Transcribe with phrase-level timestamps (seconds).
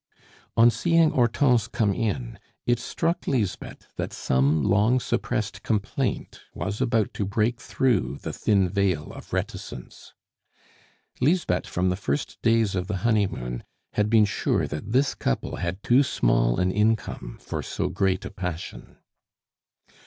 [0.57, 7.13] On seeing Hortense come in, it struck Lisbeth that some long suppressed complaint was about
[7.13, 10.15] to break through the thin veil of reticence.
[11.19, 15.83] Lisbeth, from the first days of the honeymoon, had been sure that this couple had
[15.83, 18.97] too small an income for so great a passion.